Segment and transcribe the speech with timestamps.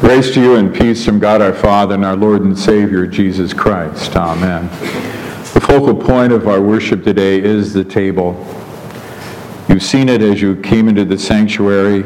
[0.00, 3.54] Grace to you and peace from God our Father and our Lord and Savior Jesus
[3.54, 4.14] Christ.
[4.14, 4.68] Amen.
[5.54, 8.34] The focal point of our worship today is the table.
[9.70, 12.02] You've seen it as you came into the sanctuary.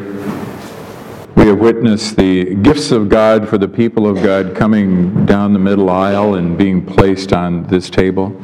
[1.34, 5.59] We have witnessed the gifts of God for the people of God coming down the
[5.59, 8.41] middle aisle and being placed on this table.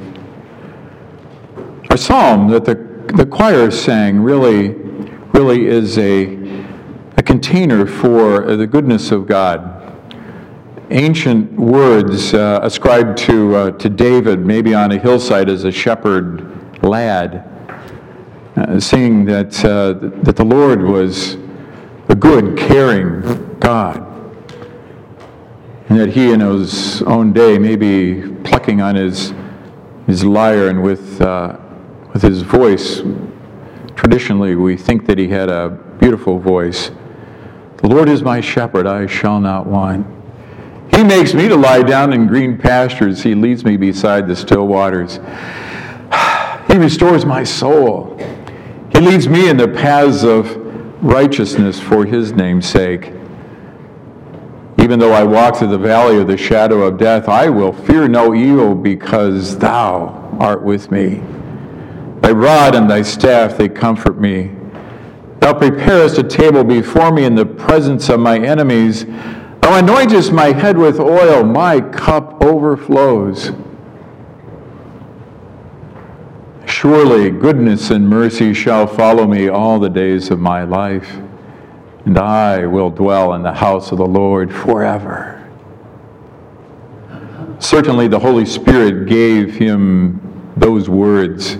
[1.88, 2.74] Our psalm that the,
[3.14, 4.70] the choir sang really,
[5.32, 6.35] really is a
[7.26, 9.82] container for uh, the goodness of God.
[10.90, 16.82] Ancient words uh, ascribed to, uh, to David, maybe on a hillside as a shepherd
[16.84, 17.44] lad,
[18.56, 21.34] uh, saying that, uh, that the Lord was
[22.08, 24.02] a good, caring God.
[25.88, 29.34] And that he, in his own day, maybe plucking on his,
[30.06, 31.58] his lyre and with, uh,
[32.12, 33.02] with his voice,
[33.96, 36.92] traditionally we think that he had a beautiful voice.
[37.78, 40.06] The Lord is my shepherd, I shall not want.
[40.94, 43.22] He makes me to lie down in green pastures.
[43.22, 45.20] He leads me beside the still waters.
[46.66, 48.18] He restores my soul.
[48.92, 50.56] He leads me in the paths of
[51.02, 53.12] righteousness for his name's sake.
[54.82, 58.08] Even though I walk through the valley of the shadow of death, I will fear
[58.08, 61.22] no evil because thou art with me.
[62.20, 64.55] Thy rod and thy staff, they comfort me.
[65.40, 69.04] Thou preparest a table before me in the presence of my enemies.
[69.04, 73.52] Thou anointest my head with oil, my cup overflows.
[76.64, 81.18] Surely goodness and mercy shall follow me all the days of my life,
[82.04, 85.32] and I will dwell in the house of the Lord forever.
[87.58, 90.20] Certainly, the Holy Spirit gave him
[90.56, 91.56] those words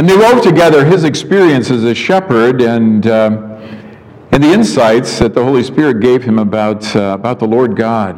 [0.00, 3.58] and they wove together his experience as a shepherd and, uh,
[4.32, 8.16] and the insights that the Holy Spirit gave him about, uh, about the Lord God.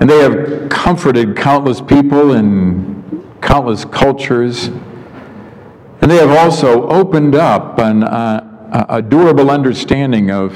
[0.00, 4.66] And they have comforted countless people in countless cultures.
[4.66, 10.54] And they have also opened up an, uh, a durable understanding of,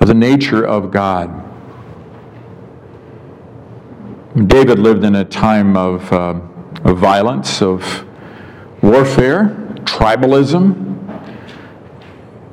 [0.00, 1.30] of the nature of God.
[4.48, 6.40] David lived in a time of, uh,
[6.82, 8.04] of violence, of
[8.84, 9.44] warfare,
[9.84, 10.92] tribalism.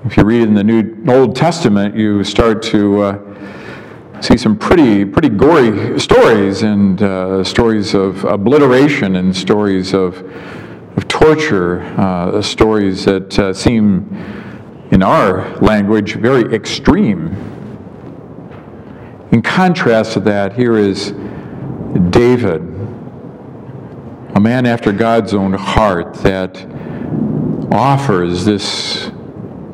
[0.05, 5.03] If you read in the New Old Testament, you start to uh, see some pretty
[5.03, 10.23] pretty gory stories and uh, stories of obliteration and stories of
[10.95, 14.07] of torture, uh, stories that uh, seem,
[14.91, 17.35] in our language, very extreme.
[19.33, 21.11] In contrast to that, here is
[22.09, 22.80] David
[24.33, 26.65] a man after God's own heart that
[27.71, 29.11] offers this,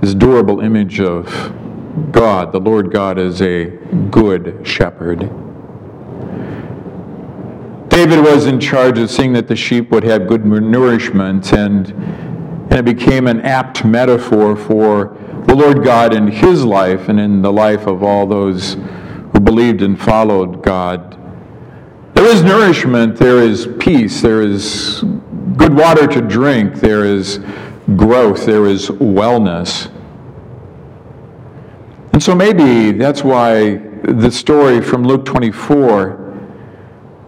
[0.02, 1.54] this durable image of
[2.12, 3.66] God, the Lord God, as a
[4.10, 5.20] good shepherd.
[7.90, 12.74] David was in charge of seeing that the sheep would have good nourishment, and, and
[12.74, 17.54] it became an apt metaphor for the Lord God in his life and in the
[17.54, 21.17] life of all those who believed and followed God
[22.18, 25.04] there is nourishment, there is peace, there is
[25.56, 27.40] good water to drink, there is
[27.96, 29.92] growth, there is wellness.
[32.14, 36.50] And so maybe that's why the story from Luke 24,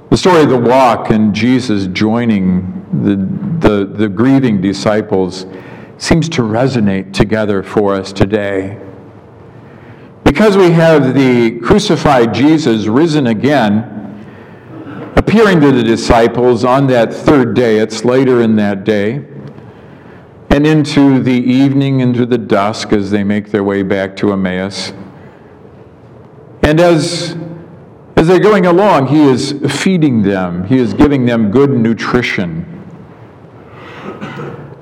[0.10, 5.46] the story of the walk and Jesus joining the, the, the grieving disciples,
[6.00, 8.84] seems to resonate together for us today.
[10.24, 13.98] Because we have the crucified Jesus risen again,
[15.20, 19.16] appearing to the disciples on that third day, it's later in that day,
[20.50, 24.94] and into the evening, into the dusk as they make their way back to Emmaus.
[26.64, 27.36] And as,
[28.16, 32.66] as they're going along, he is feeding them, he is giving them good nutrition.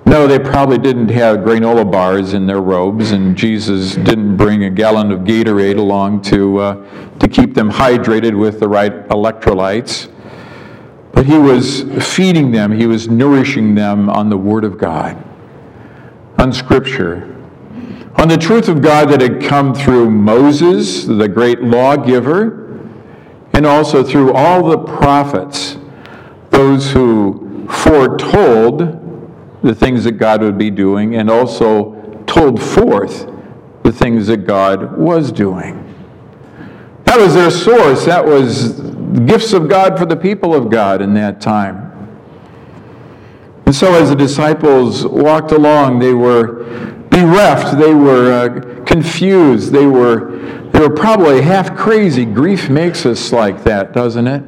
[0.05, 4.69] No, they probably didn't have granola bars in their robes, and Jesus didn't bring a
[4.69, 10.13] gallon of Gatorade along to, uh, to keep them hydrated with the right electrolytes.
[11.17, 15.17] But he was feeding them, he was nourishing them on the Word of God,
[16.37, 17.35] on Scripture,
[18.17, 22.79] on the truth of God that had come through Moses, the great lawgiver,
[23.53, 25.79] and also through all the prophets,
[26.51, 31.95] those who foretold the things that God would be doing and also
[32.27, 33.27] told forth
[33.81, 35.83] the things that God was doing.
[37.05, 38.05] That was their source.
[38.05, 41.85] That was gifts of God for the people of God in that time.
[43.65, 46.63] And so, as the disciples walked along, they were
[47.09, 50.37] bereft, they were uh, confused, they were
[50.71, 52.23] they were probably half crazy.
[52.23, 54.43] Grief makes us like that, doesn't it?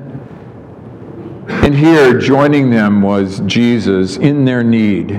[1.47, 5.09] And here, joining them was Jesus in their need.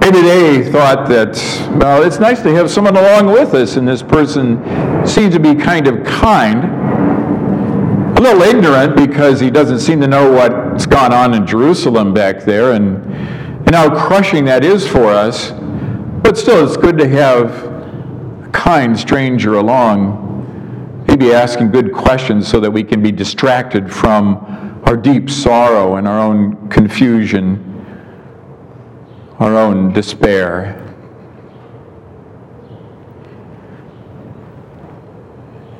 [0.00, 1.36] Maybe they thought that,
[1.80, 4.58] well, it's nice to have someone along with us, and this person
[5.06, 6.89] seemed to be kind of kind.
[8.20, 12.44] A little ignorant because he doesn't seem to know what's gone on in Jerusalem back
[12.44, 15.52] there and, and how crushing that is for us.
[16.22, 17.64] But still, it's good to have
[18.44, 24.82] a kind stranger along, maybe asking good questions so that we can be distracted from
[24.84, 27.64] our deep sorrow and our own confusion,
[29.38, 30.76] our own despair.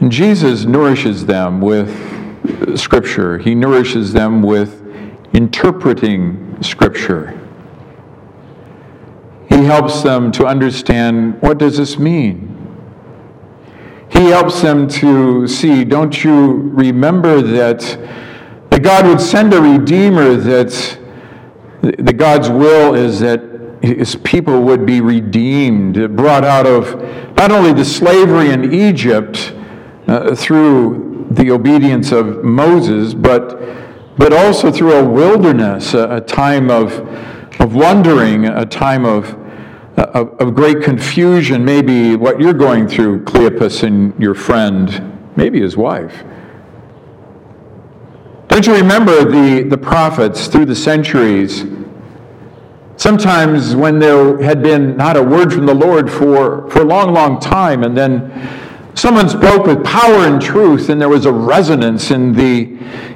[0.01, 2.19] And Jesus nourishes them with
[2.77, 3.39] Scripture.
[3.39, 4.83] He nourishes them with
[5.33, 7.39] interpreting Scripture.
[9.49, 12.57] He helps them to understand what does this mean?
[14.11, 17.81] He helps them to see, don't you remember that,
[18.71, 20.99] that God would send a Redeemer, that
[21.83, 23.41] the God's will is that
[23.83, 27.01] his people would be redeemed, brought out of
[27.37, 29.55] not only the slavery in Egypt
[30.07, 33.61] uh, through the obedience of Moses, but,
[34.19, 36.93] but also through a wilderness, a, a time of,
[37.61, 39.37] of wandering, a time of,
[39.97, 45.77] of, of great confusion, maybe what you're going through, Cleopas and your friend, maybe his
[45.77, 46.25] wife.
[48.49, 51.65] Don't you remember the, the prophets through the centuries?
[52.97, 57.15] Sometimes when there had been not a word from the Lord for, for a long,
[57.15, 58.31] long time, and then
[58.95, 62.63] someone spoke with power and truth, and there was a resonance in the,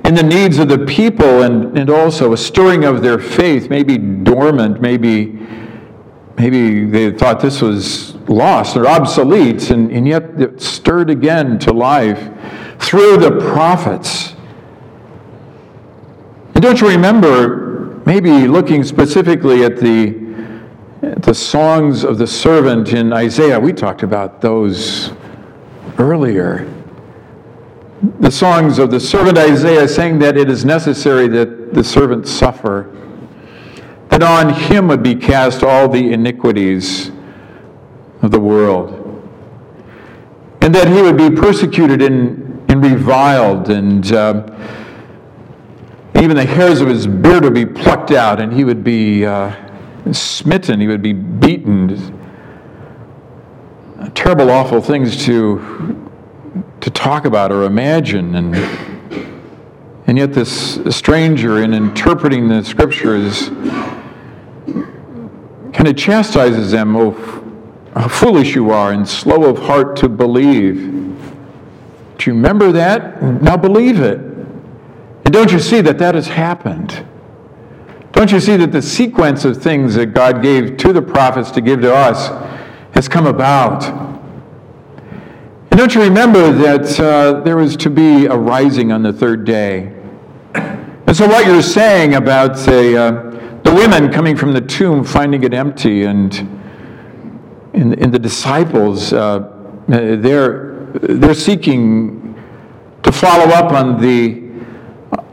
[0.04, 3.98] in the needs of the people and, and also a stirring of their faith, maybe
[3.98, 5.38] dormant, maybe,
[6.38, 11.72] maybe they thought this was lost or obsolete, and, and yet it stirred again to
[11.72, 12.30] life
[12.78, 14.34] through the prophets.
[16.54, 20.24] And don't you remember maybe looking specifically at the,
[21.02, 23.58] at the songs of the servant in Isaiah.
[23.58, 25.12] We talked about those
[25.98, 26.70] earlier.
[28.20, 32.94] The songs of the servant Isaiah saying that it is necessary that the servant suffer,
[34.08, 37.10] that on him would be cast all the iniquities
[38.22, 38.92] of the world,
[40.60, 44.54] and that he would be persecuted and, and reviled and uh,
[46.16, 49.54] even the hairs of his beard would be plucked out, and he would be uh,
[50.12, 51.88] smitten, he would be beaten.
[54.12, 56.10] Terrible, awful things to,
[56.80, 58.34] to talk about or imagine.
[58.34, 58.54] And,
[60.06, 63.48] and yet, this stranger, in interpreting the scriptures,
[65.72, 67.12] kind of chastises them, oh,
[67.94, 70.76] how foolish you are and slow of heart to believe.
[72.18, 73.22] Do you remember that?
[73.22, 74.18] Now believe it.
[74.18, 77.06] And don't you see that that has happened?
[78.12, 81.60] Don't you see that the sequence of things that God gave to the prophets to
[81.60, 82.28] give to us
[82.94, 83.84] has come about?
[85.70, 89.44] And don't you remember that uh, there was to be a rising on the third
[89.44, 89.92] day?
[90.54, 95.42] And so, what you're saying about the, uh, the women coming from the tomb, finding
[95.44, 96.34] it empty, and
[97.72, 99.50] in, in the disciples, uh,
[99.88, 102.34] they're, they're seeking
[103.02, 104.44] to follow up on the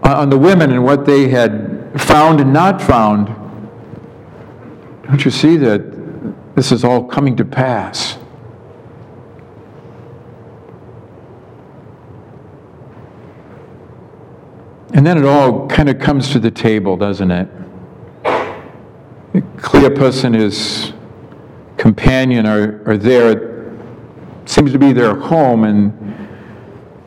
[0.03, 3.27] on the women and what they had found and not found,
[5.05, 5.90] don't you see that
[6.55, 8.17] this is all coming to pass?
[14.93, 17.47] And then it all kind of comes to the table, doesn't it?
[19.33, 20.93] Cleopas and his
[21.77, 23.31] companion are, are there.
[23.31, 25.93] It seems to be their home, and,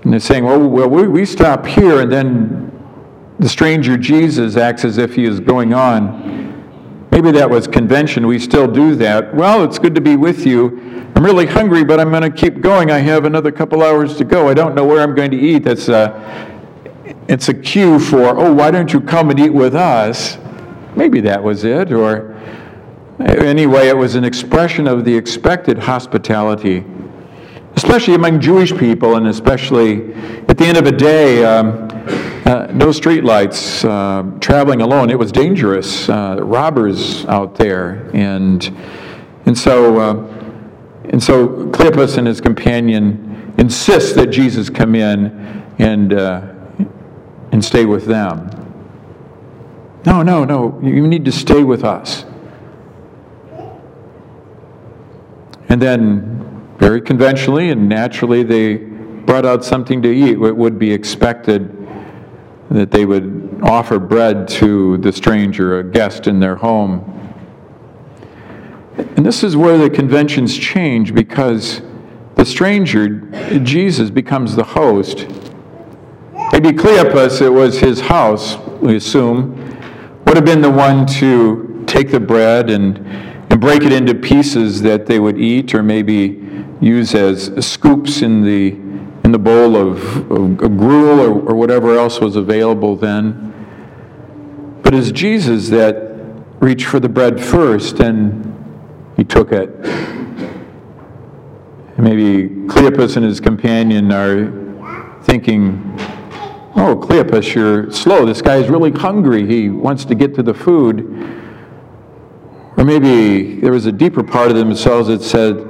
[0.02, 2.72] and they're saying, well, well we, we stop here, and then
[3.38, 6.43] the stranger Jesus acts as if he is going on.
[7.14, 8.26] Maybe that was convention.
[8.26, 9.32] We still do that.
[9.32, 11.12] Well, it's good to be with you.
[11.14, 12.90] I'm really hungry, but I'm going to keep going.
[12.90, 14.48] I have another couple hours to go.
[14.48, 15.62] I don't know where I'm going to eat.
[15.62, 16.10] That's a,
[17.28, 20.38] it's a cue for, oh, why don't you come and eat with us?
[20.96, 21.92] Maybe that was it.
[21.92, 22.34] Or
[23.20, 26.84] anyway, it was an expression of the expected hospitality,
[27.76, 30.12] especially among Jewish people, and especially
[30.48, 31.44] at the end of a day.
[31.44, 35.08] Um, uh, no streetlights, uh, traveling alone.
[35.08, 36.08] It was dangerous.
[36.08, 38.62] Uh, robbers out there, and
[39.46, 40.12] and so uh,
[41.04, 46.52] and so Cleopas and his companion insist that Jesus come in and uh,
[47.50, 48.50] and stay with them.
[50.04, 50.78] No, no, no.
[50.82, 52.26] You need to stay with us.
[55.70, 60.32] And then very conventionally and naturally, they brought out something to eat.
[60.32, 61.83] It would be expected
[62.70, 67.10] that they would offer bread to the stranger, a guest in their home.
[68.96, 71.82] And this is where the conventions change because
[72.36, 73.20] the stranger,
[73.60, 75.26] Jesus, becomes the host.
[76.52, 79.54] Maybe Cleopas, it was his house, we assume,
[80.26, 84.82] would have been the one to take the bread and, and break it into pieces
[84.82, 86.40] that they would eat or maybe
[86.80, 88.72] use as scoops in the,
[89.34, 93.52] the bowl of, of, of gruel or, or whatever else was available then.
[94.84, 96.14] But it's Jesus that
[96.60, 98.54] reached for the bread first and
[99.16, 99.70] he took it.
[101.98, 105.82] Maybe Cleopas and his companion are thinking,
[106.76, 108.24] Oh, Cleopas, you're slow.
[108.24, 109.48] This guy's really hungry.
[109.48, 111.00] He wants to get to the food.
[112.76, 115.66] Or maybe there was a deeper part of themselves that said,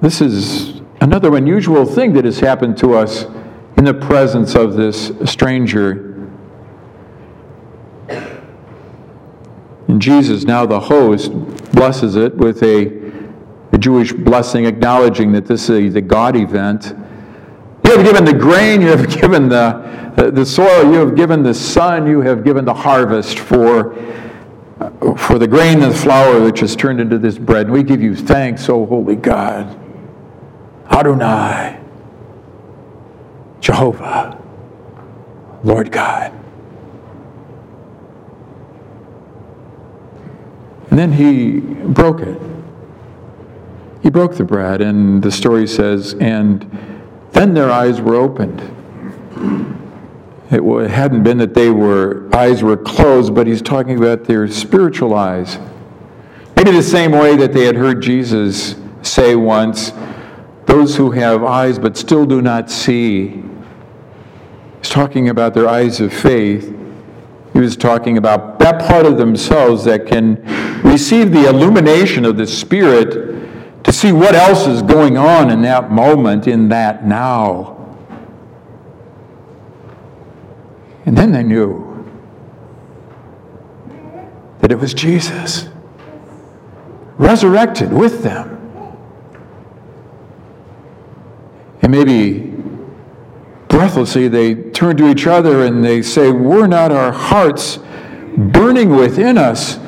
[0.00, 0.67] This is
[1.00, 3.24] another unusual thing that has happened to us
[3.76, 6.04] in the presence of this stranger.
[9.86, 11.32] And Jesus, now the host,
[11.72, 13.12] blesses it with a,
[13.72, 16.94] a Jewish blessing, acknowledging that this is a God event.
[17.84, 21.54] You have given the grain, you have given the, the soil, you have given the
[21.54, 23.94] sun, you have given the harvest for,
[25.16, 27.66] for the grain and the flour which has turned into this bread.
[27.66, 29.87] And we give you thanks, O holy God.
[30.90, 31.78] Adonai,
[33.60, 34.42] Jehovah,
[35.62, 36.32] Lord God.
[40.90, 42.40] And then he broke it.
[44.02, 46.66] He broke the bread, and the story says, and
[47.32, 48.60] then their eyes were opened.
[50.50, 55.14] It hadn't been that they were eyes were closed, but he's talking about their spiritual
[55.14, 55.58] eyes.
[56.56, 59.92] Maybe the same way that they had heard Jesus say once,
[60.68, 63.42] those who have eyes but still do not see.
[64.78, 66.72] He's talking about their eyes of faith.
[67.54, 70.36] He was talking about that part of themselves that can
[70.82, 75.90] receive the illumination of the Spirit to see what else is going on in that
[75.90, 77.74] moment, in that now.
[81.06, 82.06] And then they knew
[84.60, 85.68] that it was Jesus
[87.16, 88.57] resurrected with them.
[91.82, 92.52] And maybe
[93.68, 97.78] breathlessly they turn to each other and they say, Were not our hearts
[98.36, 99.78] burning within us?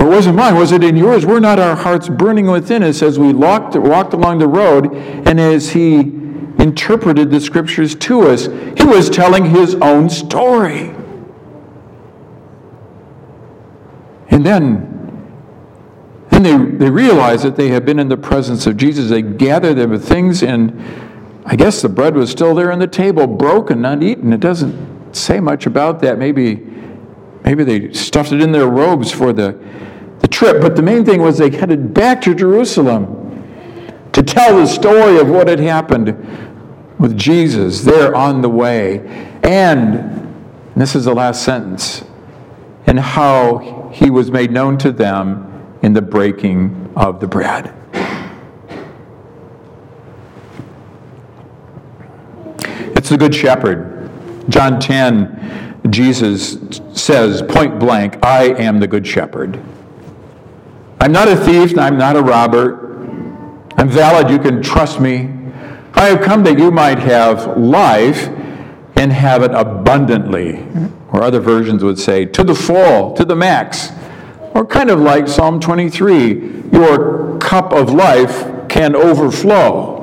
[0.00, 0.56] Or was it mine?
[0.56, 1.26] Was it in yours?
[1.26, 5.40] Were not our hearts burning within us as we walked, walked along the road and
[5.40, 6.00] as he
[6.58, 8.46] interpreted the scriptures to us?
[8.76, 10.94] He was telling his own story.
[14.30, 14.93] And then
[16.34, 19.08] then they, they realize that they have been in the presence of Jesus.
[19.08, 20.82] They gather their things, and
[21.46, 24.32] I guess the bread was still there on the table, broken, not eaten.
[24.32, 26.18] It doesn't say much about that.
[26.18, 26.56] Maybe,
[27.44, 29.56] maybe they stuffed it in their robes for the,
[30.18, 30.60] the trip.
[30.60, 33.20] But the main thing was they headed back to Jerusalem
[34.12, 36.16] to tell the story of what had happened
[36.98, 38.98] with Jesus there on the way.
[39.42, 42.02] And, and this is the last sentence,
[42.86, 45.53] and how he was made known to them
[45.84, 47.74] in the breaking of the bread.
[52.96, 54.10] It's the Good Shepherd.
[54.48, 59.62] John 10, Jesus says point blank, I am the Good Shepherd.
[61.00, 62.94] I'm not a thief, I'm not a robber.
[63.76, 65.28] I'm valid, you can trust me.
[65.92, 68.26] I have come that you might have life
[68.96, 70.66] and have it abundantly.
[71.12, 73.90] Or other versions would say, to the full, to the max.
[74.54, 80.00] Or kind of like Psalm 23 your cup of life can overflow.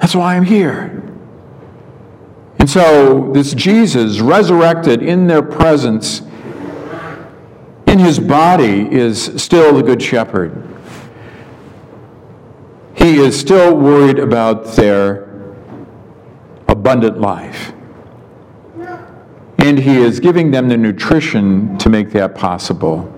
[0.00, 1.02] That's why I'm here.
[2.58, 6.22] And so, this Jesus, resurrected in their presence,
[7.86, 10.62] in his body, is still the Good Shepherd.
[12.94, 15.24] He is still worried about their
[16.68, 17.72] abundant life
[19.68, 23.12] and He is giving them the nutrition to make that possible.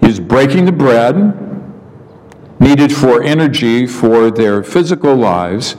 [0.00, 1.44] He is breaking the bread
[2.60, 5.76] needed for energy for their physical lives,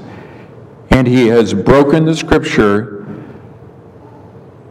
[0.90, 3.06] and He has broken the Scripture,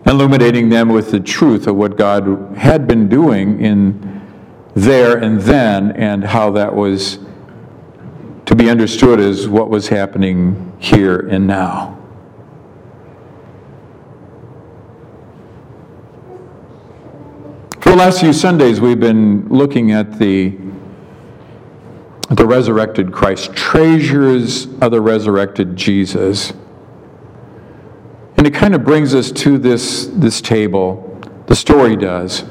[0.07, 4.23] illuminating them with the truth of what God had been doing in
[4.75, 7.19] there and then, and how that was
[8.47, 11.98] to be understood as what was happening here and now.
[17.97, 20.57] Last few Sundays, we've been looking at the,
[22.29, 26.53] the resurrected Christ, treasures of the resurrected Jesus.
[28.37, 31.19] And it kind of brings us to this, this table.
[31.47, 32.45] The story does.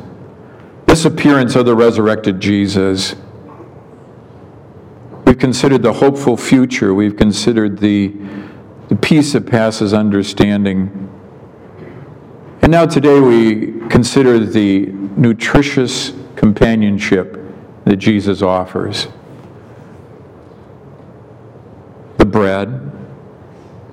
[0.88, 3.16] This appearance of the resurrected Jesus.
[5.26, 6.96] We've considered the hopeful future.
[6.96, 8.14] We've considered the,
[8.90, 11.10] the peace that passes understanding.
[12.64, 17.38] And now today we consider the nutritious companionship
[17.86, 19.08] that Jesus offers.
[22.18, 22.92] The bread,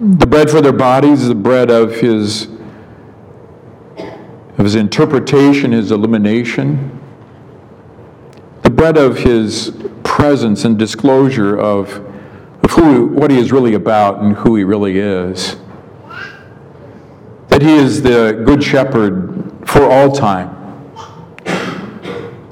[0.00, 2.48] the bread for their bodies, the bread of his,
[3.96, 7.00] of his interpretation, his illumination,
[8.62, 11.90] the bread of his presence and disclosure of,
[12.62, 15.56] of who, what he is really about and who he really is.
[17.48, 20.53] That he is the good shepherd for all time.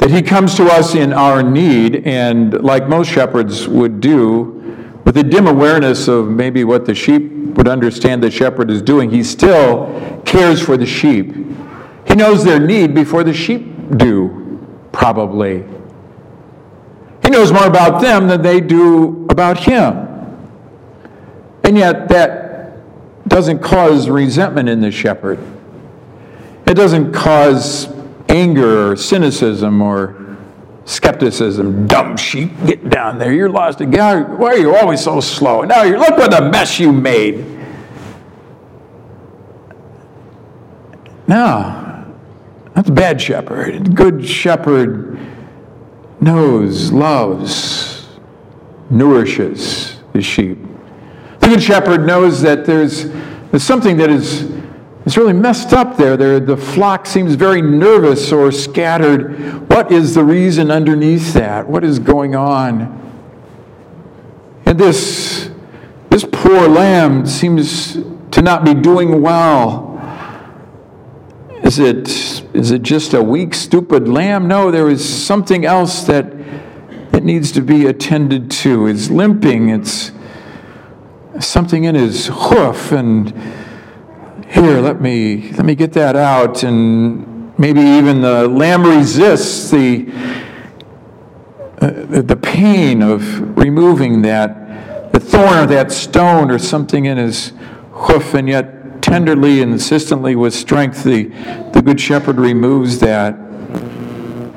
[0.02, 5.16] That he comes to us in our need, and like most shepherds would do, with
[5.16, 9.22] a dim awareness of maybe what the sheep would understand the shepherd is doing, he
[9.22, 11.36] still cares for the sheep.
[12.08, 15.64] He knows their need before the sheep do, probably.
[17.22, 20.08] He knows more about them than they do about him.
[21.62, 22.72] And yet, that
[23.28, 25.38] doesn't cause resentment in the shepherd.
[26.66, 27.86] It doesn't cause
[28.32, 30.36] anger or cynicism or
[30.84, 31.86] skepticism.
[31.86, 33.32] Dumb sheep, get down there.
[33.32, 34.38] You're lost again.
[34.38, 35.62] Why are you always so slow?
[35.62, 37.44] Now you look what a mess you made.
[41.28, 42.04] No,
[42.74, 43.94] that's a bad shepherd.
[43.94, 45.18] Good shepherd
[46.20, 48.08] knows, loves,
[48.90, 50.58] nourishes the sheep.
[51.40, 53.10] The good shepherd knows that there's,
[53.50, 54.61] there's something that is
[55.04, 56.16] it's really messed up there.
[56.16, 56.38] there.
[56.38, 59.68] The flock seems very nervous or scattered.
[59.68, 61.66] What is the reason underneath that?
[61.66, 63.00] What is going on?
[64.64, 65.50] And this,
[66.08, 67.94] this poor lamb seems
[68.30, 69.88] to not be doing well.
[71.62, 72.08] Is it,
[72.54, 74.46] is it just a weak, stupid lamb?
[74.46, 76.30] No, there is something else that,
[77.12, 78.86] that needs to be attended to.
[78.86, 80.12] It's limping, it's
[81.40, 83.32] something in his hoof, and
[84.52, 86.62] here, let me, let me get that out.
[86.62, 90.12] And maybe even the lamb resists the,
[91.80, 97.54] uh, the pain of removing that, the thorn or that stone or something in his
[97.92, 101.24] hoof, and yet tenderly and insistently with strength, the,
[101.72, 103.34] the good shepherd removes that.
[103.34, 104.52] And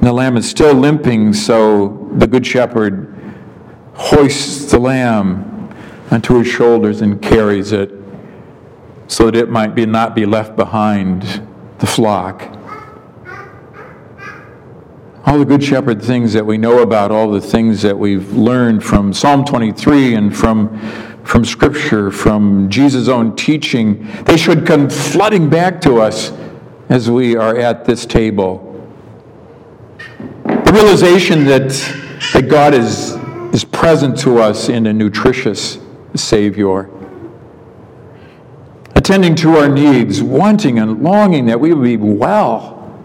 [0.00, 3.12] the lamb is still limping, so the good shepherd
[3.94, 5.74] hoists the lamb
[6.10, 7.99] onto his shoulders and carries it
[9.10, 11.44] so that it might be not be left behind
[11.80, 12.42] the flock.
[15.26, 18.84] All the Good Shepherd things that we know about, all the things that we've learned
[18.84, 20.78] from Psalm 23 and from,
[21.24, 26.32] from Scripture, from Jesus' own teaching, they should come flooding back to us
[26.88, 28.66] as we are at this table.
[30.44, 31.70] The realization that,
[32.32, 33.16] that God is,
[33.52, 35.80] is present to us in a nutritious
[36.14, 36.88] Savior
[39.10, 42.96] attending to our needs, wanting and longing that we would be well.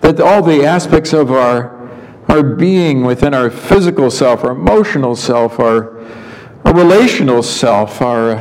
[0.00, 1.88] That all the aspects of our,
[2.26, 6.04] our being within our physical self, our emotional self, our,
[6.64, 8.38] our relational self, our,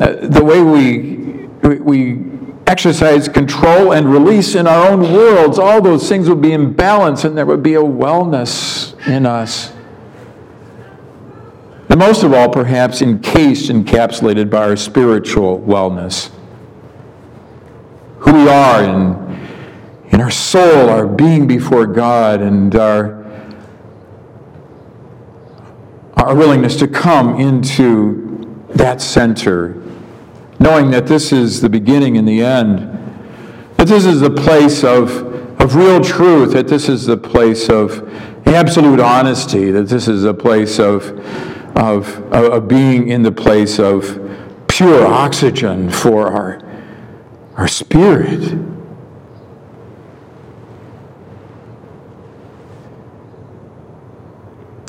[0.00, 2.24] uh, the way we, we
[2.66, 7.24] exercise control and release in our own worlds, all those things would be in balance
[7.24, 9.73] and there would be a wellness in us.
[11.94, 16.28] And most of all, perhaps encased, encapsulated by our spiritual wellness.
[18.18, 19.48] Who we are in,
[20.08, 23.24] in our soul, our being before God, and our,
[26.16, 29.80] our willingness to come into that center,
[30.58, 32.78] knowing that this is the beginning and the end,
[33.76, 35.12] that this is the place of,
[35.60, 38.12] of real truth, that this is the place of
[38.46, 44.20] absolute honesty, that this is a place of of, of being in the place of
[44.68, 46.60] pure oxygen for our,
[47.56, 48.58] our spirit.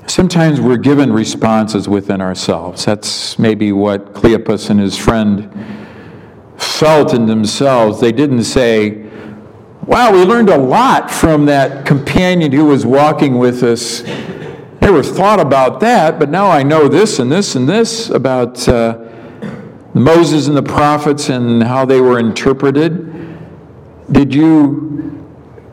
[0.07, 2.85] Sometimes we're given responses within ourselves.
[2.85, 5.51] That's maybe what Cleopas and his friend
[6.57, 7.99] felt in themselves.
[7.99, 9.03] They didn't say,
[9.85, 14.01] Wow, we learned a lot from that companion who was walking with us
[14.85, 18.99] never thought about that, but now I know this and this and this about uh,
[19.95, 23.11] Moses and the prophets and how they were interpreted.
[24.11, 25.25] did you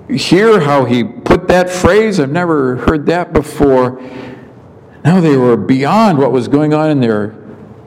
[0.09, 2.19] hear how he put that phrase?
[2.21, 4.01] I've never heard that before.
[5.05, 7.35] Now they were beyond what was going on in their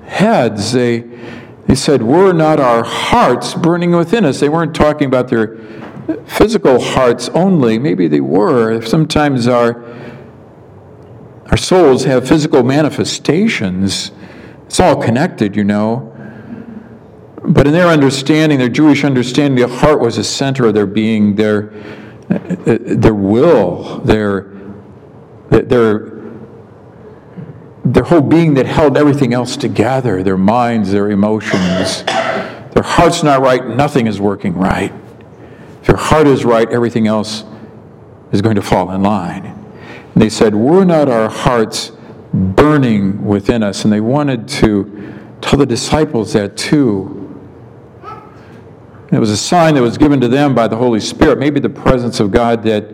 [0.03, 0.73] heads.
[0.73, 0.99] They,
[1.65, 4.39] they said, Were not our hearts burning within us?
[4.39, 5.57] They weren't talking about their
[6.25, 7.79] physical hearts only.
[7.79, 8.81] Maybe they were.
[8.83, 9.83] Sometimes our,
[11.47, 14.11] our souls have physical manifestations.
[14.65, 16.11] It's all connected, you know.
[17.43, 21.35] But in their understanding, their Jewish understanding, the heart was the center of their being,
[21.35, 21.69] their,
[22.27, 24.51] their will, their,
[25.49, 26.11] their,
[27.83, 32.03] their whole being that held everything else together their minds, their emotions.
[32.03, 34.91] Their heart's not right, nothing is working right.
[35.81, 37.43] If your heart is right, everything else
[38.31, 39.54] is going to fall in line.
[40.15, 41.91] And they said, Were not our hearts
[42.33, 43.83] burning within us?
[43.83, 47.21] And they wanted to tell the disciples that too.
[49.11, 51.69] It was a sign that was given to them by the Holy Spirit, maybe the
[51.69, 52.85] presence of God that,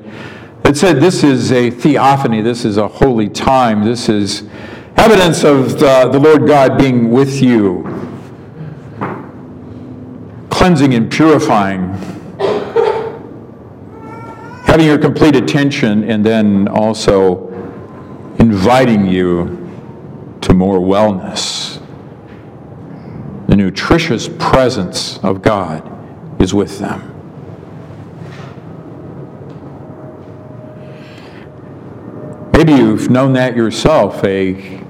[0.64, 4.44] that said, This is a theophany, this is a holy time, this is
[4.98, 7.84] evidence of the, the Lord God being with you,
[10.50, 12.11] cleansing and purifying
[14.72, 17.50] having your complete attention and then also
[18.40, 19.70] inviting you
[20.40, 21.86] to more wellness.
[23.48, 25.84] The nutritious presence of God
[26.42, 27.02] is with them.
[32.54, 34.82] Maybe you've known that yourself, a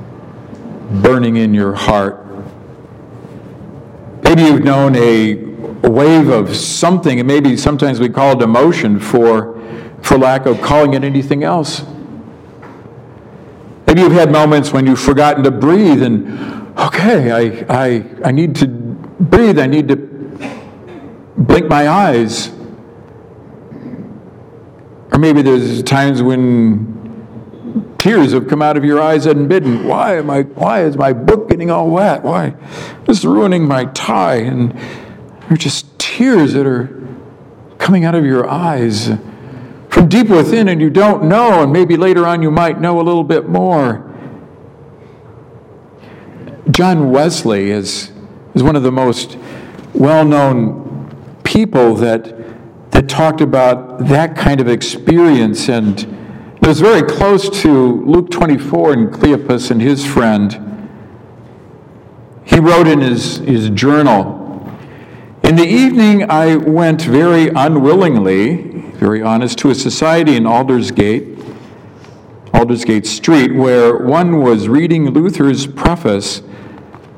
[1.02, 2.24] burning in your heart.
[4.22, 5.50] Maybe you've known a,
[5.82, 9.61] wave of something, and maybe sometimes we call it emotion for
[10.02, 11.84] for lack of calling it anything else.
[13.88, 18.56] Maybe you've had moments when you've forgotten to breathe and, okay, I, I, I need
[18.58, 19.96] to breathe, I need to
[21.38, 22.50] blink my eyes.
[25.12, 29.86] Or maybe there's times when tears have come out of your eyes unbidden.
[29.86, 32.24] Why am I why is my book getting all wet?
[32.24, 32.56] Why
[33.06, 34.38] this is ruining my tie?
[34.38, 34.72] And
[35.48, 36.98] they're just tears that are
[37.78, 39.10] coming out of your eyes
[40.02, 43.04] from deep within and you don't know, and maybe later on you might know a
[43.04, 44.12] little bit more.
[46.72, 48.12] John Wesley is,
[48.56, 49.38] is one of the most
[49.94, 52.34] well known people that,
[52.90, 58.94] that talked about that kind of experience, and it was very close to Luke 24
[58.94, 60.90] and Cleopas and his friend.
[62.44, 64.42] He wrote in his, his journal,
[65.44, 68.71] in the evening, I went very unwillingly
[69.02, 71.36] very honest, to a society in Aldersgate,
[72.54, 76.44] Aldersgate Street, where one was reading Luther's preface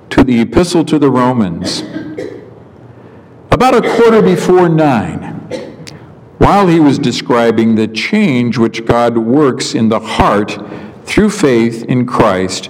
[0.10, 1.82] to the Epistle to the Romans.
[3.52, 5.34] About a quarter before nine,
[6.38, 10.58] while he was describing the change which God works in the heart
[11.04, 12.70] through faith in Christ,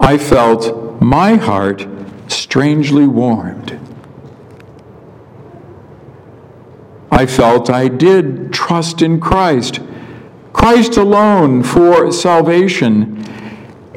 [0.00, 1.86] I felt my heart
[2.28, 3.78] strangely warmed.
[7.12, 9.80] I felt I did trust in Christ,
[10.54, 13.22] Christ alone for salvation,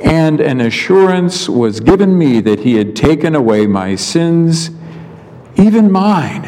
[0.04, 4.70] and an assurance was given me that He had taken away my sins,
[5.56, 6.44] even mine,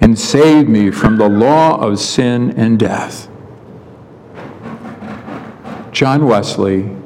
[0.00, 3.28] and saved me from the law of sin and death.
[5.92, 6.96] John Wesley,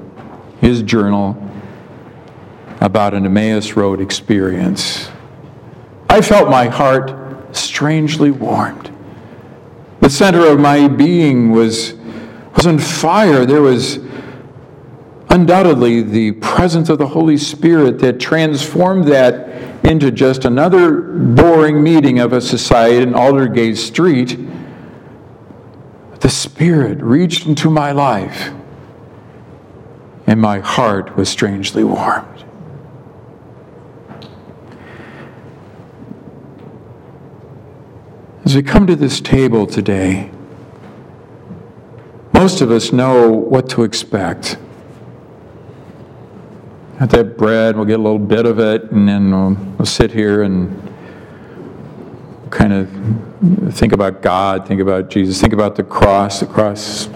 [0.60, 1.36] his journal
[2.80, 5.10] about an Emmaus Road experience.
[6.08, 7.21] I felt my heart
[7.52, 8.90] strangely warmed.
[10.00, 11.94] The center of my being was,
[12.56, 13.46] was on fire.
[13.46, 13.98] There was
[15.30, 19.48] undoubtedly the presence of the Holy Spirit that transformed that
[19.84, 24.38] into just another boring meeting of a society in Aldersgate Street.
[26.20, 28.52] The Spirit reached into my life,
[30.26, 32.31] and my heart was strangely warmed.
[38.44, 40.28] As we come to this table today,
[42.34, 44.58] most of us know what to expect.
[46.98, 50.10] At that bread, we'll get a little bit of it, and then we'll, we'll sit
[50.10, 50.92] here and
[52.50, 56.40] kind of think about God, think about Jesus, think about the cross.
[56.40, 57.08] The cross,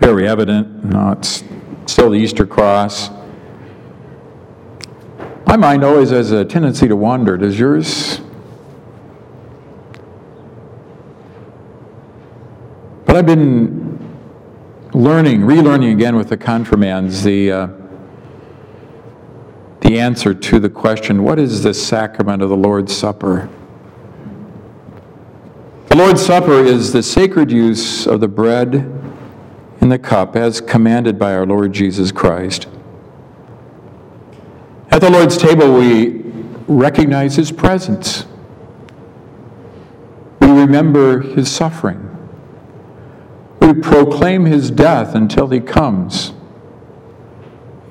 [0.00, 0.82] very evident.
[0.82, 1.44] No, it's
[1.84, 3.10] still the Easter cross.
[5.46, 7.36] My mind always has a tendency to wander.
[7.36, 8.22] Does yours?
[13.16, 13.98] But I've been
[14.92, 17.68] learning, relearning again with the confirmands the, uh,
[19.80, 23.48] the answer to the question what is the sacrament of the Lord's Supper?
[25.86, 28.74] The Lord's Supper is the sacred use of the bread
[29.80, 32.68] and the cup as commanded by our Lord Jesus Christ.
[34.90, 36.22] At the Lord's table, we
[36.68, 38.26] recognize his presence.
[40.38, 42.05] We remember his suffering.
[43.60, 46.32] We proclaim his death until he comes.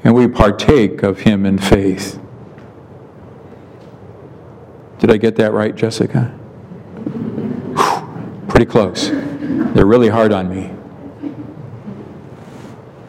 [0.03, 2.19] And we partake of him in faith.
[4.99, 6.25] Did I get that right, Jessica?
[7.75, 9.09] Whew, pretty close.
[9.09, 10.71] They're really hard on me.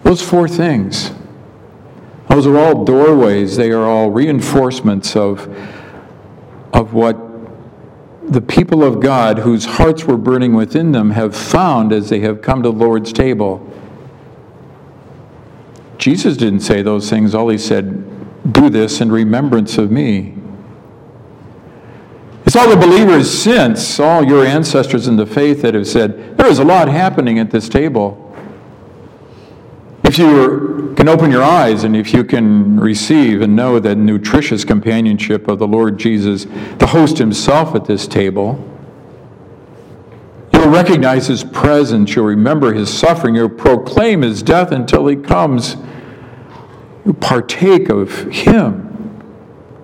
[0.03, 1.11] Those four things,
[2.29, 5.49] those are all doorways, they are all reinforcements of,
[6.73, 7.26] of what
[8.29, 12.43] the people of God, whose hearts were burning within them, have found as they have
[12.43, 13.73] come to the Lord's table.
[15.99, 17.35] Jesus didn't say those things.
[17.35, 20.35] All he said, do this in remembrance of me.
[22.45, 26.47] It's all the believers since, all your ancestors in the faith that have said, there
[26.47, 28.26] is a lot happening at this table.
[30.17, 34.65] If you can open your eyes and if you can receive and know that nutritious
[34.65, 36.47] companionship of the Lord Jesus,
[36.79, 38.59] the host himself at this table,
[40.55, 45.77] you'll recognize his presence, you'll remember his suffering, you'll proclaim his death until he comes.
[47.05, 49.23] You partake of him,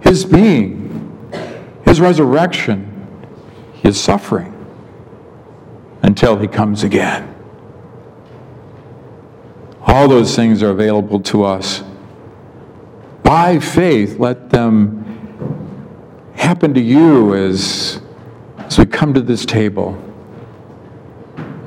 [0.00, 1.28] his being,
[1.84, 3.06] his resurrection,
[3.82, 4.54] his suffering,
[6.02, 7.31] until he comes again.
[9.92, 11.82] All those things are available to us.
[13.22, 15.04] By faith, let them
[16.34, 18.00] happen to you as,
[18.56, 20.02] as we come to this table.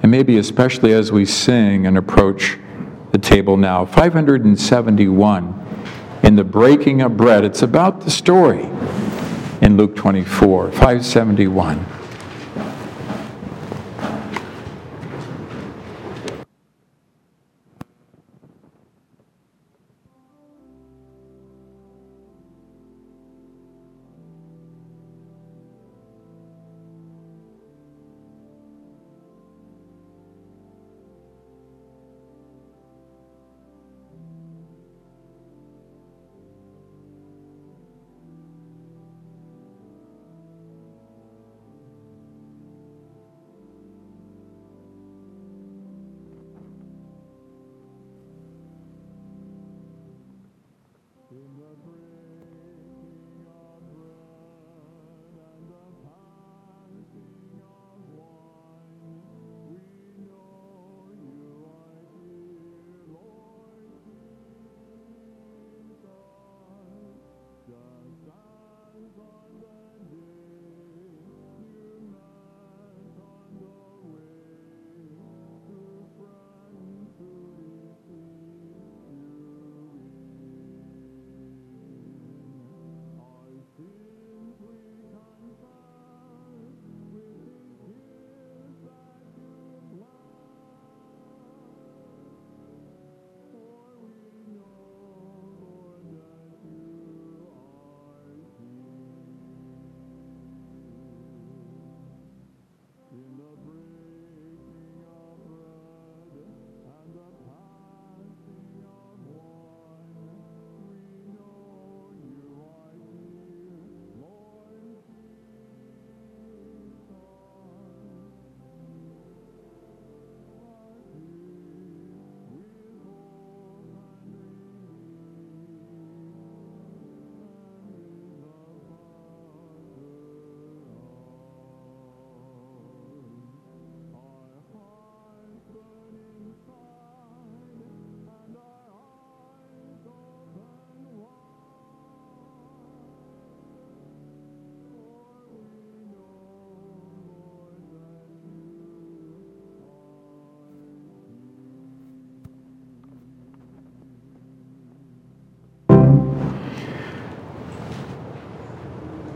[0.01, 2.57] And maybe especially as we sing and approach
[3.11, 3.85] the table now.
[3.85, 5.77] 571
[6.23, 7.45] in the breaking of bread.
[7.45, 8.63] It's about the story
[9.61, 10.71] in Luke 24.
[10.71, 11.85] 571.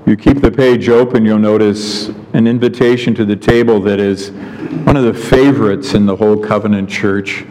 [0.10, 4.98] You keep the page open, you'll notice an invitation to the table that is one
[4.98, 7.46] of the favorites in the whole covenant church.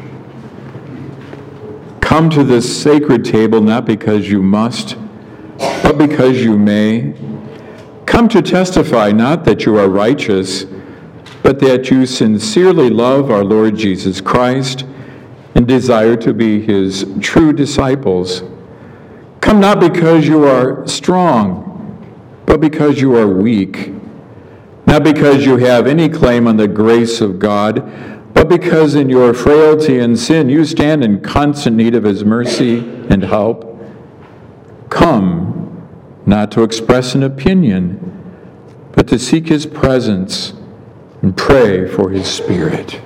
[2.00, 4.96] Come to this sacred table not because you must,
[5.56, 7.14] but because you may.
[8.06, 10.64] Come to testify not that you are righteous,
[11.44, 14.84] but that you sincerely love our Lord Jesus Christ
[15.54, 18.42] and desire to be his true disciples.
[19.40, 21.67] Come not because you are strong
[22.48, 23.92] but because you are weak.
[24.86, 29.34] not because you have any claim on the grace of God, but because in your
[29.34, 32.78] frailty and sin you stand in constant need of His mercy
[33.10, 33.78] and help.
[34.88, 35.86] Come,
[36.24, 38.00] not to express an opinion,
[38.92, 40.54] but to seek His presence
[41.20, 42.98] and pray for His Spirit.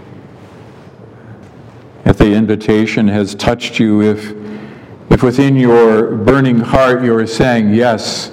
[2.05, 4.33] If the invitation has touched you, if,
[5.11, 8.31] if within your burning heart you are saying, Yes,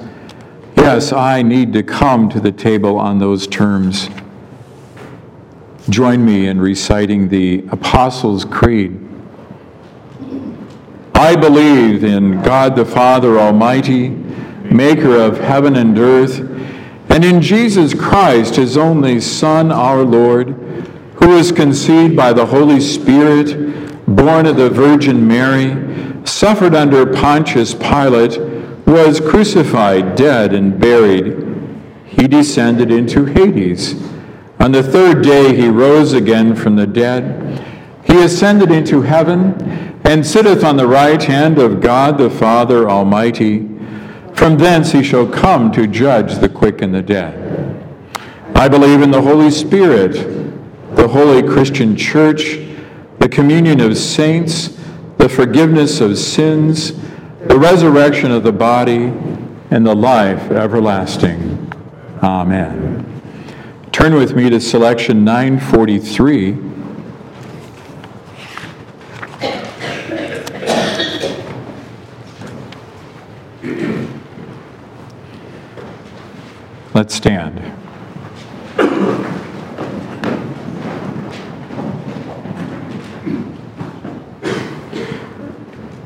[0.94, 4.10] yes, I need to come to the table on those terms,
[5.88, 9.00] join me in reciting the Apostles' Creed.
[11.14, 16.40] I believe in God the Father Almighty, maker of heaven and earth,
[17.12, 20.48] and in Jesus Christ, his only Son, our Lord
[21.18, 27.76] who was conceived by the Holy Spirit, born of the Virgin Mary, suffered under Pontius
[27.76, 28.49] Pilate,
[28.90, 31.46] was crucified, dead, and buried.
[32.06, 33.96] He descended into Hades.
[34.60, 37.64] On the third day he rose again from the dead.
[38.04, 39.54] He ascended into heaven
[40.04, 43.68] and sitteth on the right hand of God the Father Almighty.
[44.34, 47.46] From thence he shall come to judge the quick and the dead.
[48.56, 50.40] I believe in the Holy Spirit
[50.96, 52.58] the holy Christian church,
[53.20, 54.78] the communion of saints,
[55.18, 56.94] the forgiveness of sins,
[57.50, 59.12] the resurrection of the body,
[59.72, 61.74] and the life everlasting.
[62.22, 63.22] Amen.
[63.92, 66.58] Turn with me to selection 943.
[76.94, 77.58] Let's stand.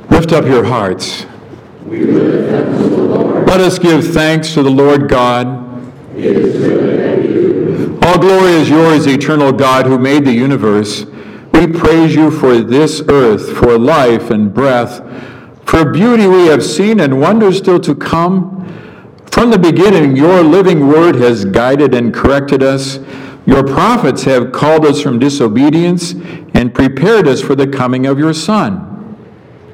[0.10, 1.26] Lift up your hearts.
[1.94, 5.46] Let us give thanks to the Lord God.
[8.04, 11.06] All glory is yours, eternal God, who made the universe.
[11.54, 15.02] We praise you for this earth, for life and breath,
[15.68, 18.66] for beauty we have seen and wonders still to come.
[19.32, 23.00] From the beginning, your living word has guided and corrected us.
[23.46, 26.14] Your prophets have called us from disobedience
[26.56, 28.93] and prepared us for the coming of your Son.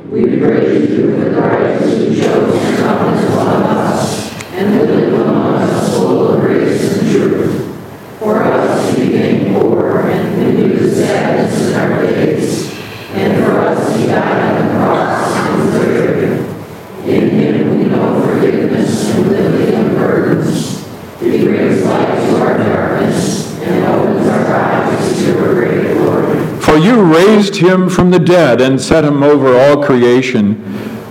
[0.10, 5.14] We praise you for the righteous who chose to come love us, and to live
[5.14, 7.78] among us full of grace and truth.
[8.18, 12.74] For us he became poor and knew the sadness in our days,
[13.12, 17.08] and for us he died on the cross and was buried.
[17.08, 20.90] In him we know forgiveness and lifting of burdens.
[21.20, 26.59] He brings light to our darkness and opens our eyes to your great glory.
[26.70, 30.64] For you raised him from the dead and set him over all creation.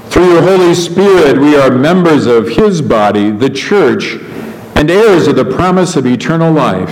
[0.09, 4.14] Through your Holy Spirit, we are members of his body, the church,
[4.77, 6.90] and heirs of the promise of eternal life.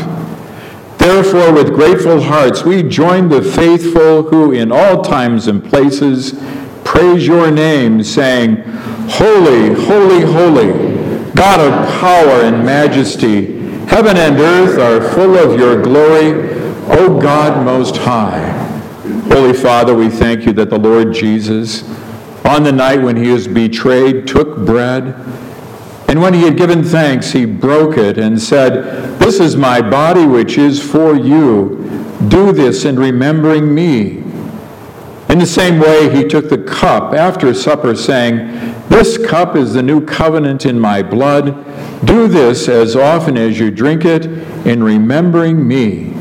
[0.98, 6.34] Therefore, with grateful hearts, we join the faithful who, in all times and places,
[6.82, 8.56] praise your name, saying,
[9.10, 10.72] Holy, holy, holy,
[11.34, 16.56] God of power and majesty, heaven and earth are full of your glory.
[16.88, 18.55] O God Most High,
[19.28, 21.82] Holy Father, we thank you that the Lord Jesus,
[22.44, 25.14] on the night when he was betrayed, took bread,
[26.08, 30.24] and when he had given thanks, he broke it and said, This is my body
[30.24, 32.16] which is for you.
[32.28, 34.22] Do this in remembering me.
[35.28, 38.46] In the same way, he took the cup after supper, saying,
[38.88, 41.64] This cup is the new covenant in my blood.
[42.06, 44.26] Do this as often as you drink it
[44.64, 46.14] in remembering me.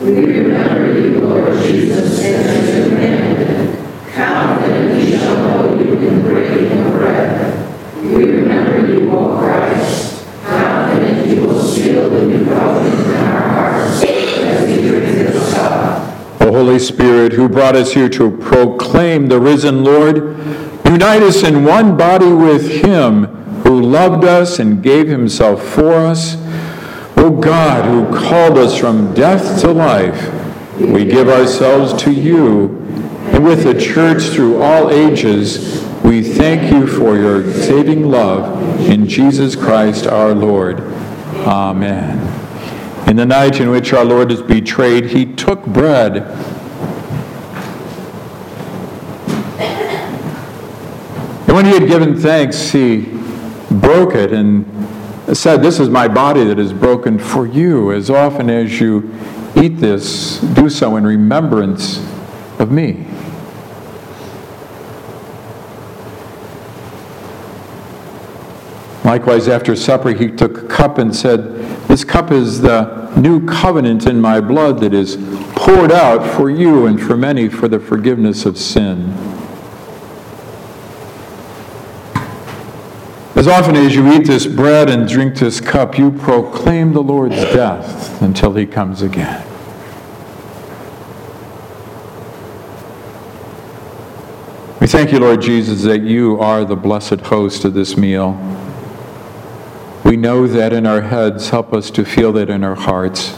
[0.00, 4.14] We remember you, Lord Jesus, as you commanded.
[4.14, 8.02] Confident we shall know you in breaking of bread.
[8.02, 10.26] We remember you, O Christ.
[10.44, 16.42] Confident you will seal the new covenant in our hearts as we drink this cup.
[16.42, 20.16] O Holy Spirit, who brought us here to proclaim the risen Lord,
[20.84, 23.24] unite us in one body with him
[23.62, 26.36] who loved us and gave himself for us
[27.16, 30.30] O God, who called us from death to life,
[30.78, 32.76] we give ourselves to you,
[33.32, 39.08] and with the church through all ages, we thank you for your saving love in
[39.08, 40.80] Jesus Christ our Lord.
[41.46, 42.18] Amen.
[43.08, 46.54] In the night in which our Lord is betrayed, he took bread.
[51.56, 52.98] When he had given thanks, he
[53.70, 54.66] broke it and
[55.34, 57.92] said, This is my body that is broken for you.
[57.92, 59.10] As often as you
[59.56, 61.96] eat this, do so in remembrance
[62.58, 63.06] of me.
[69.02, 71.56] Likewise, after supper, he took a cup and said,
[71.88, 75.16] This cup is the new covenant in my blood that is
[75.56, 79.35] poured out for you and for many for the forgiveness of sin.
[83.46, 87.36] As often as you eat this bread and drink this cup, you proclaim the Lord's
[87.36, 89.46] death until he comes again.
[94.80, 98.32] We thank you, Lord Jesus, that you are the blessed host of this meal.
[100.04, 101.50] We know that in our heads.
[101.50, 103.30] Help us to feel that in our hearts.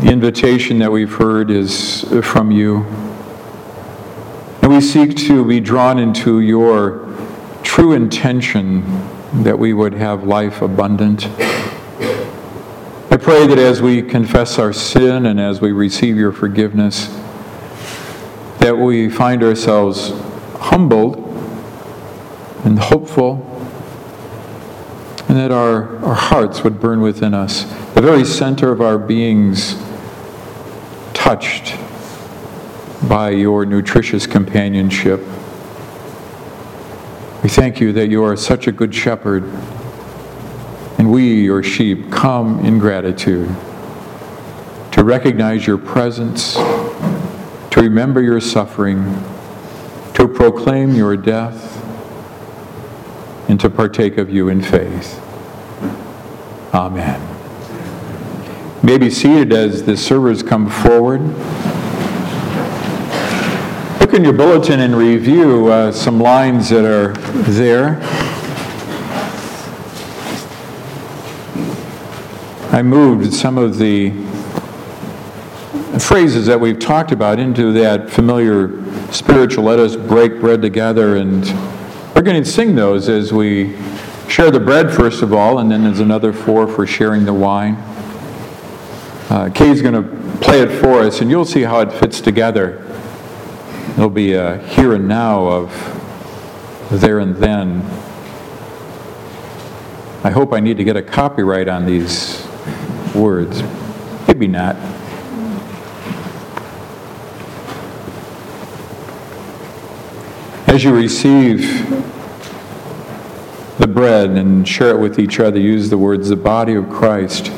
[0.00, 2.86] The invitation that we've heard is from you.
[4.62, 7.03] And we seek to be drawn into your
[7.64, 8.84] true intention
[9.42, 11.26] that we would have life abundant.
[13.10, 17.08] I pray that as we confess our sin and as we receive your forgiveness,
[18.58, 20.12] that we find ourselves
[20.60, 21.16] humbled
[22.64, 23.50] and hopeful
[25.28, 29.74] and that our, our hearts would burn within us, the very center of our beings
[31.12, 31.76] touched
[33.08, 35.20] by your nutritious companionship.
[37.44, 39.44] We thank you that you are such a good shepherd,
[40.96, 43.54] and we, your sheep, come in gratitude
[44.92, 49.04] to recognize your presence, to remember your suffering,
[50.14, 51.82] to proclaim your death,
[53.50, 55.20] and to partake of you in faith.
[56.72, 57.20] Amen.
[58.82, 61.20] You may be seated as the servers come forward.
[64.14, 67.14] In your bulletin and review uh, some lines that are
[67.50, 67.98] there.
[72.72, 74.10] I moved some of the
[75.98, 78.70] phrases that we've talked about into that familiar
[79.12, 81.44] spiritual let us break bread together and
[82.14, 83.76] we're going to sing those as we
[84.28, 87.74] share the bread, first of all, and then there's another four for sharing the wine.
[89.28, 92.93] Uh, Kay's going to play it for us, and you'll see how it fits together.
[93.96, 97.82] There'll be a here and now of there and then.
[100.24, 102.44] I hope I need to get a copyright on these
[103.14, 103.62] words.
[104.26, 104.74] Maybe not.
[110.66, 111.88] As you receive
[113.78, 117.52] the bread and share it with each other, use the words, the body of Christ,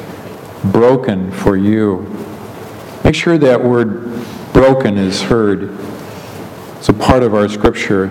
[0.64, 2.02] broken for you.
[3.04, 4.22] Make sure that word
[4.52, 5.95] broken is heard.
[6.78, 8.06] It's a part of our scripture.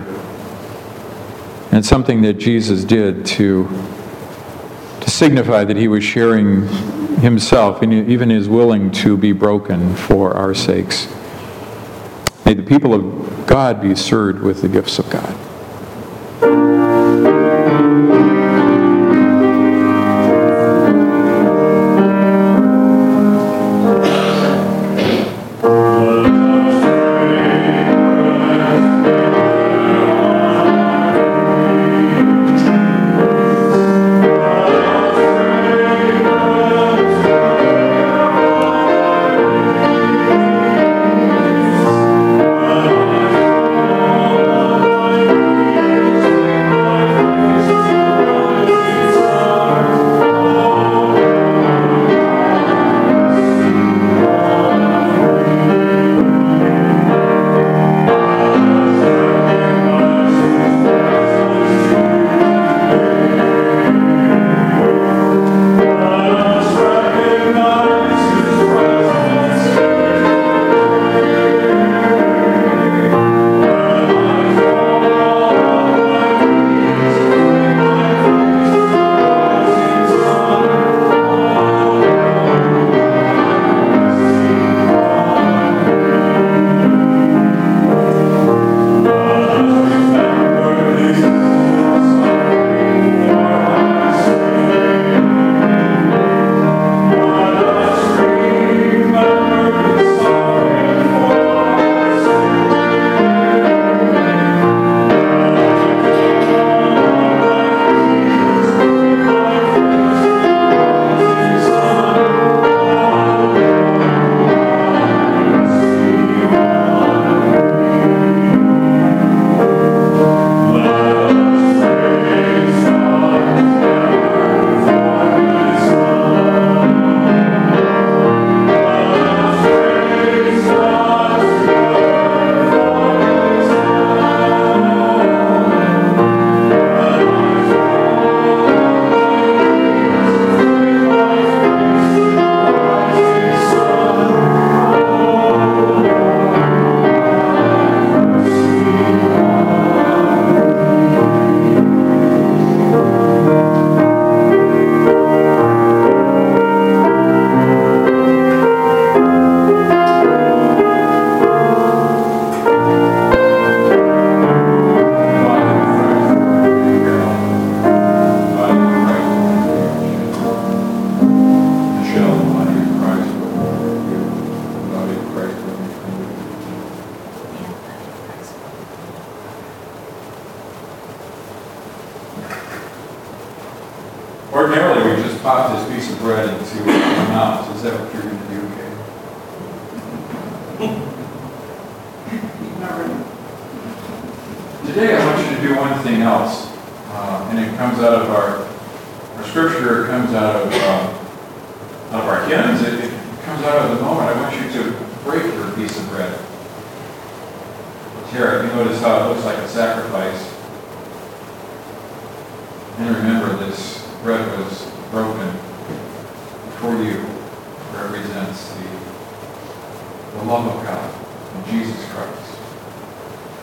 [1.72, 3.68] And something that Jesus did to,
[5.00, 6.66] to signify that he was sharing
[7.18, 11.08] himself and even is willing to be broken for our sakes.
[12.44, 15.45] May the people of God be served with the gifts of God.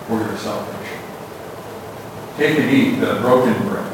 [0.07, 0.99] For your salvation.
[2.37, 3.89] Take and eat the broken bread.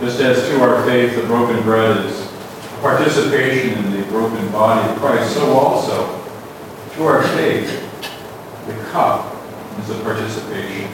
[0.00, 2.30] Just as to our faith the broken bread is
[2.80, 6.20] participation in the broken body of Christ, so also
[6.94, 7.84] to our faith
[8.66, 9.34] the cup
[9.78, 10.90] is a participation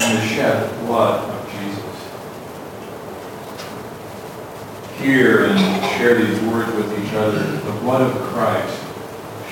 [0.00, 1.84] in the shed blood of Jesus.
[5.00, 7.42] Hear and share these words with each other.
[7.42, 8.78] The blood of Christ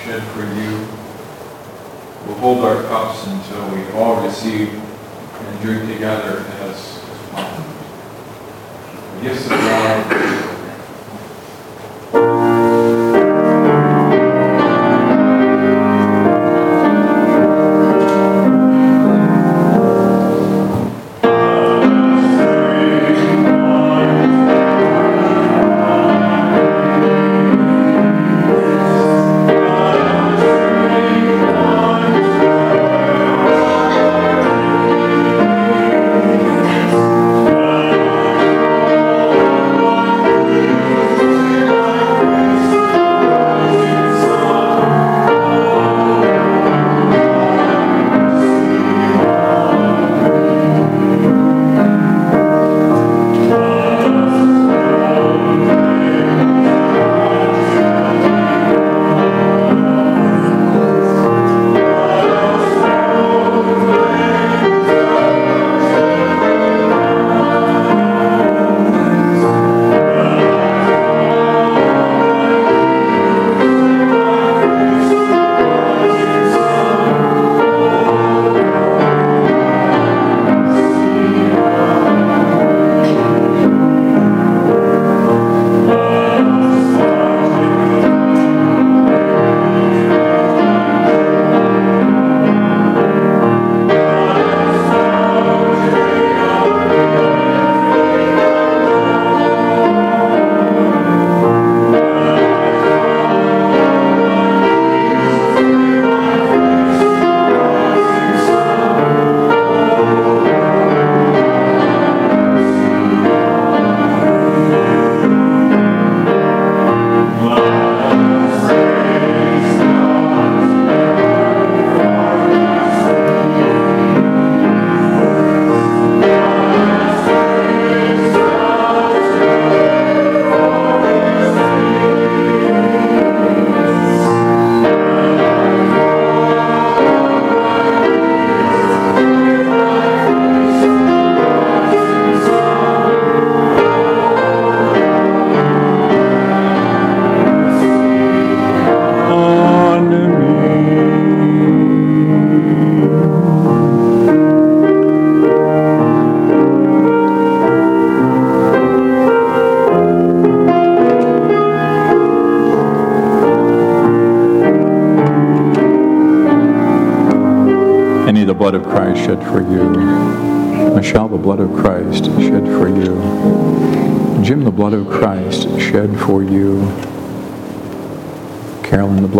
[0.05, 0.87] shed for you.
[2.27, 6.45] We'll hold our cups until we all receive and drink together
[9.27, 10.36] gifts of God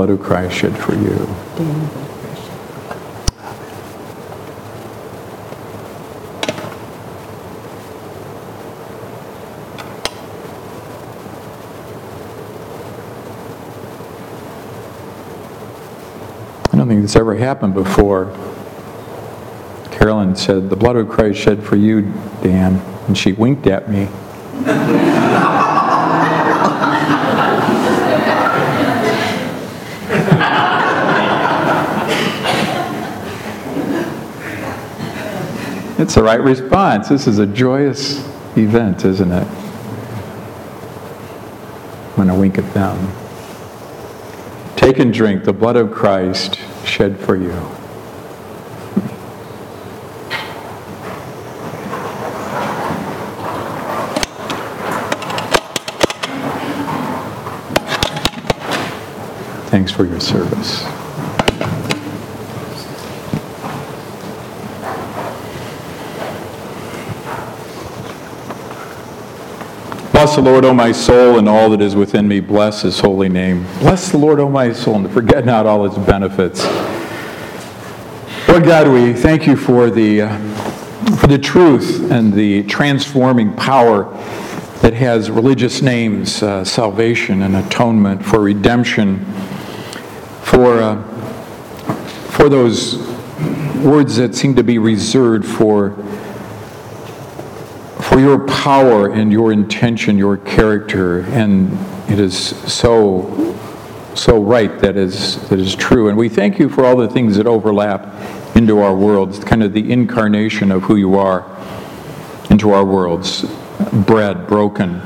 [0.07, 1.11] blood of Christ shed for you.
[16.73, 18.27] I don't think this ever happened before.
[19.91, 22.03] Carolyn said, The blood of Christ shed for you,
[22.45, 22.81] Dan.
[23.09, 24.07] And she winked at me.
[36.07, 37.09] It's the right response.
[37.09, 38.25] This is a joyous
[38.57, 39.49] event, isn't it?
[42.11, 43.11] I'm going to wink at them.
[44.77, 47.51] Take and drink the blood of Christ shed for you.
[59.71, 60.96] Thanks for your service.
[70.27, 72.41] Bless the Lord, O my soul, and all that is within me.
[72.41, 73.65] Bless his holy name.
[73.79, 76.65] Bless the Lord, O my soul, and forget not all his benefits.
[78.49, 80.39] Lord God, we thank you for the, uh,
[81.19, 84.13] for the truth and the transforming power
[84.83, 89.25] that has religious names, uh, salvation and atonement, for redemption,
[90.43, 91.01] for, uh,
[92.33, 92.99] for those
[93.77, 95.91] words that seem to be reserved for
[98.17, 101.71] for your power and your intention, your character, and
[102.11, 103.55] it is so
[104.15, 106.09] so right that is that is true.
[106.09, 109.75] And we thank you for all the things that overlap into our worlds, kind of
[109.75, 111.45] the incarnation of who you are
[112.49, 113.43] into our worlds.
[113.93, 115.03] Bread broken,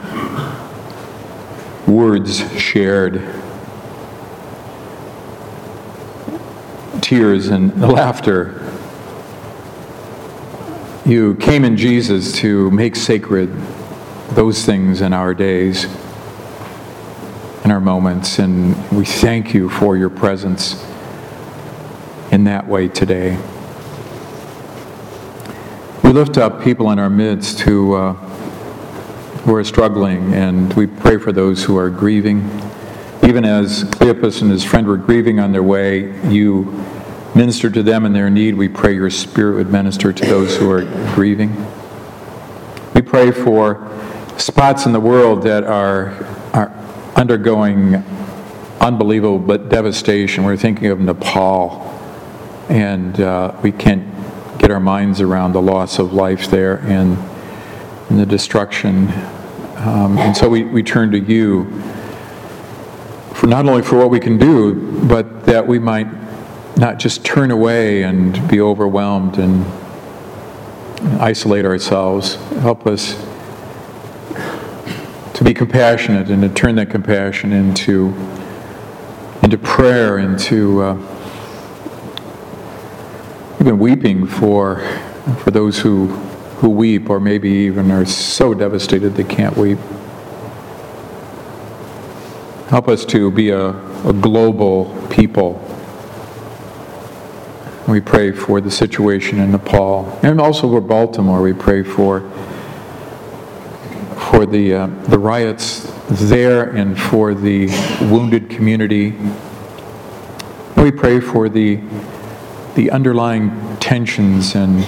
[1.88, 3.20] words shared,
[7.00, 8.59] tears and laughter
[11.10, 13.50] you came in Jesus to make sacred
[14.30, 15.86] those things in our days,
[17.64, 20.86] in our moments, and we thank you for your presence
[22.30, 23.36] in that way today.
[26.04, 31.18] We lift up people in our midst who, uh, who are struggling, and we pray
[31.18, 32.48] for those who are grieving.
[33.24, 36.66] Even as Cleopas and his friend were grieving on their way, you
[37.34, 38.54] Minister to them in their need.
[38.54, 41.54] We pray your Spirit would minister to those who are grieving.
[42.94, 43.88] We pray for
[44.36, 46.10] spots in the world that are,
[46.52, 46.70] are
[47.14, 48.02] undergoing
[48.80, 50.44] unbelievable but devastation.
[50.44, 51.82] We're thinking of Nepal,
[52.68, 54.04] and uh, we can't
[54.58, 57.16] get our minds around the loss of life there and,
[58.08, 59.08] and the destruction.
[59.76, 61.70] Um, and so we, we turn to you
[63.34, 66.06] for not only for what we can do, but that we might
[66.80, 69.66] not just turn away and be overwhelmed and
[71.20, 72.36] isolate ourselves.
[72.62, 73.22] Help us
[75.34, 78.14] to be compassionate and to turn that compassion into,
[79.42, 80.96] into prayer, into uh,
[83.60, 84.80] even weeping for,
[85.40, 89.78] for those who, who weep or maybe even are so devastated they can't weep.
[92.68, 93.68] Help us to be a,
[94.06, 95.62] a global people
[97.90, 100.18] we pray for the situation in Nepal.
[100.22, 102.20] And also for Baltimore, we pray for,
[104.30, 107.66] for the, uh, the riots there and for the
[108.10, 109.14] wounded community.
[110.76, 111.80] We pray for the,
[112.76, 114.86] the underlying tensions and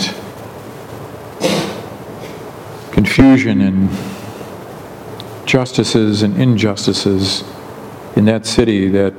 [2.92, 3.90] confusion and
[5.44, 7.42] justices and injustices
[8.14, 9.12] in that city that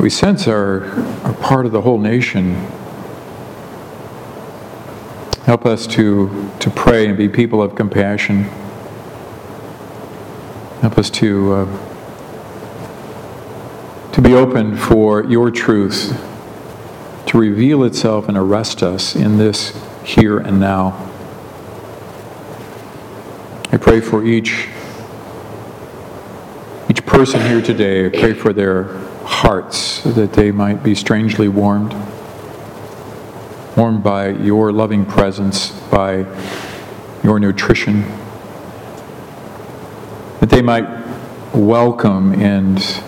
[0.00, 0.86] we sense are,
[1.24, 2.54] are part of the whole nation.
[5.44, 8.44] Help us to, to pray and be people of compassion.
[10.80, 11.66] Help us to, uh,
[14.12, 16.18] to be open for your truth
[17.26, 19.72] to reveal itself and arrest us in this
[20.04, 21.08] here and now.
[23.72, 24.68] I pray for each
[26.90, 28.04] each person here today.
[28.04, 31.94] I pray for their hearts that they might be strangely warmed,
[33.76, 36.26] warmed by your loving presence, by
[37.22, 38.02] your nutrition,
[40.40, 40.86] that they might
[41.54, 43.02] welcome and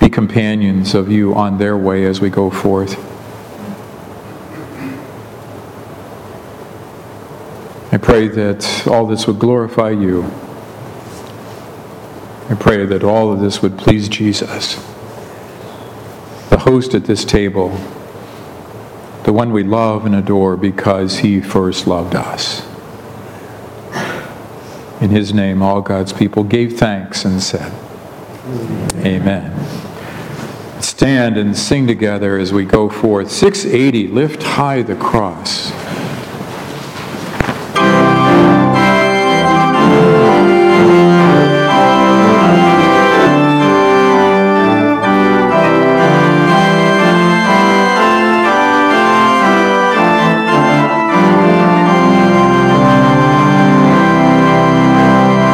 [0.00, 2.96] be companions of you on their way as we go forth.
[7.92, 10.24] I pray that all this would glorify you.
[12.48, 14.76] I pray that all of this would please Jesus
[16.50, 17.70] host at this table,
[19.24, 22.66] the one we love and adore because he first loved us.
[25.00, 27.72] In his name, all God's people gave thanks and said,
[29.04, 29.52] Amen.
[30.80, 33.30] Stand and sing together as we go forth.
[33.30, 35.70] 680, lift high the cross.